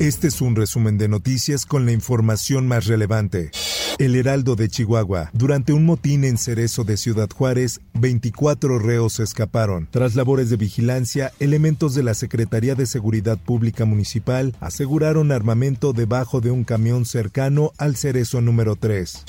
[0.00, 3.50] Este es un resumen de noticias con la información más relevante.
[3.98, 5.30] El Heraldo de Chihuahua.
[5.32, 9.88] Durante un motín en Cerezo de Ciudad Juárez, 24 reos escaparon.
[9.90, 16.40] Tras labores de vigilancia, elementos de la Secretaría de Seguridad Pública Municipal aseguraron armamento debajo
[16.40, 19.24] de un camión cercano al Cerezo número 3.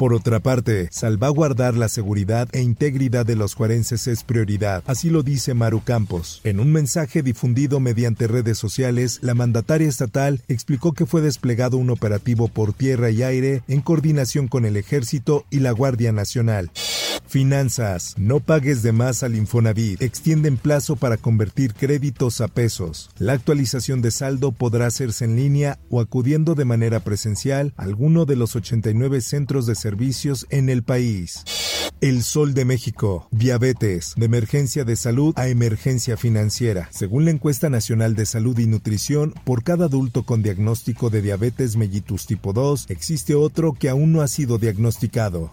[0.00, 5.22] Por otra parte, salvaguardar la seguridad e integridad de los juarenses es prioridad, así lo
[5.22, 6.40] dice Maru Campos.
[6.42, 11.90] En un mensaje difundido mediante redes sociales, la mandataria estatal explicó que fue desplegado un
[11.90, 16.70] operativo por tierra y aire en coordinación con el Ejército y la Guardia Nacional.
[17.30, 18.16] Finanzas.
[18.18, 20.02] No pagues de más al Infonavit.
[20.02, 23.08] Extienden plazo para convertir créditos a pesos.
[23.18, 28.24] La actualización de saldo podrá hacerse en línea o acudiendo de manera presencial a alguno
[28.26, 31.44] de los 89 centros de servicios en el país.
[32.00, 33.28] El Sol de México.
[33.30, 34.14] Diabetes.
[34.16, 36.88] De emergencia de salud a emergencia financiera.
[36.90, 41.76] Según la encuesta nacional de salud y nutrición, por cada adulto con diagnóstico de diabetes
[41.76, 45.52] mellitus tipo 2, existe otro que aún no ha sido diagnosticado.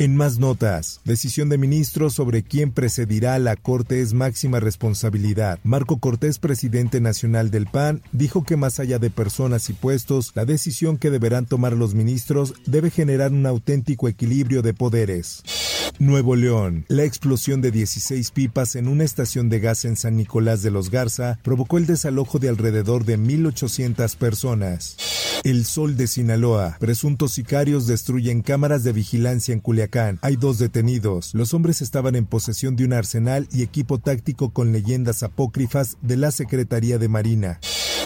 [0.00, 5.58] En más notas, decisión de ministros sobre quién precedirá a la Corte es máxima responsabilidad.
[5.62, 10.46] Marco Cortés, presidente nacional del PAN, dijo que más allá de personas y puestos, la
[10.46, 15.42] decisión que deberán tomar los ministros debe generar un auténtico equilibrio de poderes.
[16.00, 16.86] Nuevo León.
[16.88, 20.90] La explosión de 16 pipas en una estación de gas en San Nicolás de los
[20.90, 24.96] Garza provocó el desalojo de alrededor de 1.800 personas.
[25.44, 26.78] El Sol de Sinaloa.
[26.80, 30.18] Presuntos sicarios destruyen cámaras de vigilancia en Culiacán.
[30.22, 31.34] Hay dos detenidos.
[31.34, 36.16] Los hombres estaban en posesión de un arsenal y equipo táctico con leyendas apócrifas de
[36.16, 37.60] la Secretaría de Marina.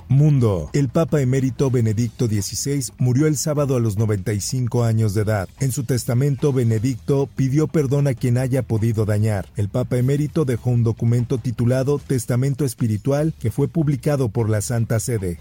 [0.08, 0.70] Mundo.
[0.72, 5.48] El Papa emérito Benedicto XVI murió el sábado a los 95 años de edad.
[5.60, 9.46] En su testamento, Benedicto pidió perdón a quien haya podido dañar.
[9.56, 15.00] El Papa emérito dejó un documento titulado Testamento Espiritual que fue publicado por la Santa
[15.00, 15.38] Sede.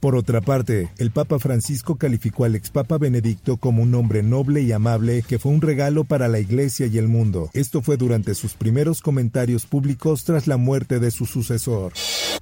[0.00, 4.72] Por otra parte, el Papa Francisco calificó al expapa Benedicto como un hombre noble y
[4.72, 7.50] amable que fue un regalo para la Iglesia y el mundo.
[7.52, 11.92] Esto fue durante sus primeros comentarios públicos tras la muerte de su sucesor.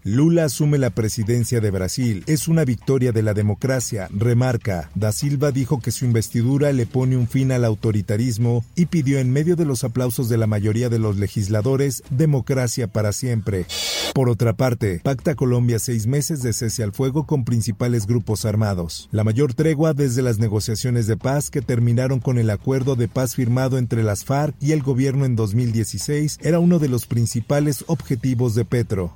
[0.04, 2.22] Lula asume la presidencia de Brasil.
[2.28, 4.88] Es una victoria de la democracia, remarca.
[4.94, 9.32] Da Silva dijo que su investidura le pone un fin al autoritarismo y pidió en
[9.32, 13.66] medio de los aplausos de la mayoría de los legisladores democracia para siempre.
[14.14, 19.08] Por otra parte, pacta Colombia seis meses de cese al fuego con principales grupos armados.
[19.10, 23.34] La mayor tregua desde las negociaciones de paz que terminaron con el acuerdo de paz
[23.34, 28.54] firmado entre las FARC y el gobierno en 2016 era uno de los principales objetivos
[28.54, 29.14] de Petro.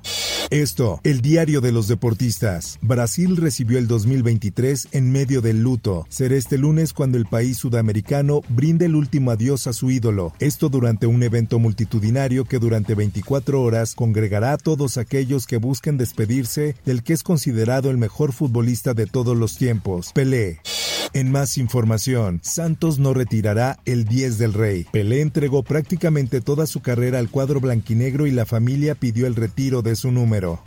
[0.53, 2.77] Esto, el diario de los deportistas.
[2.79, 6.05] Brasil recibió el 2023 en medio del luto.
[6.09, 10.31] Será este lunes cuando el país sudamericano brinde el último adiós a su ídolo.
[10.37, 15.97] Esto durante un evento multitudinario que durante 24 horas congregará a todos aquellos que busquen
[15.97, 20.59] despedirse del que es considerado el mejor futbolista de todos los tiempos, Pelé.
[21.15, 24.87] En más información, Santos no retirará el 10 del Rey.
[24.91, 29.83] Pelé entregó prácticamente toda su carrera al cuadro blanquinegro y la familia pidió el retiro
[29.83, 30.63] de su número.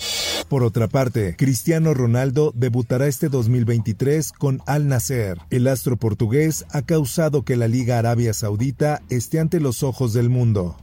[0.49, 5.39] Por otra parte, Cristiano Ronaldo debutará este 2023 con Al Nasser.
[5.51, 10.31] El astro portugués ha causado que la Liga Arabia Saudita esté ante los ojos del
[10.31, 10.77] mundo.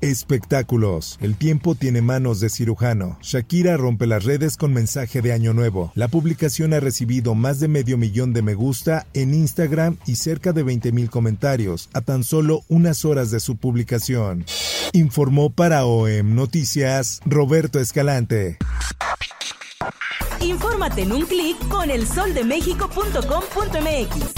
[0.00, 1.18] Espectáculos.
[1.20, 3.18] El tiempo tiene manos de cirujano.
[3.20, 5.92] Shakira rompe las redes con mensaje de Año Nuevo.
[5.94, 10.52] La publicación ha recibido más de medio millón de me gusta en Instagram y cerca
[10.52, 14.46] de 20 mil comentarios a tan solo unas horas de su publicación.
[14.92, 18.56] Informó para OEM Noticias Roberto Escalante.
[20.40, 24.37] Infórmate en un clic con elsoldemexico.com.mx.